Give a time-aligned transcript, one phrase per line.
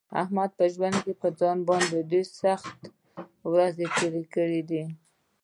[0.21, 2.87] احمد په ژوند کې په ځان باندې ډېرې سختې
[3.51, 4.83] ورځې تېرې کړې دي.